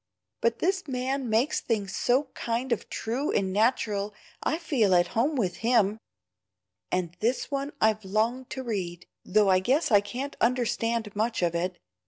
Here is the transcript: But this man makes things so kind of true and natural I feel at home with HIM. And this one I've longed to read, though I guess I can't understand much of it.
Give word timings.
But 0.41 0.57
this 0.57 0.87
man 0.87 1.29
makes 1.29 1.61
things 1.61 1.95
so 1.95 2.31
kind 2.33 2.71
of 2.71 2.89
true 2.89 3.29
and 3.31 3.53
natural 3.53 4.15
I 4.41 4.57
feel 4.57 4.95
at 4.95 5.09
home 5.09 5.35
with 5.35 5.57
HIM. 5.57 5.99
And 6.91 7.15
this 7.19 7.51
one 7.51 7.71
I've 7.79 8.03
longed 8.03 8.49
to 8.49 8.63
read, 8.63 9.05
though 9.23 9.49
I 9.51 9.59
guess 9.59 9.91
I 9.91 10.01
can't 10.01 10.35
understand 10.41 11.15
much 11.15 11.43
of 11.43 11.53
it. 11.53 11.77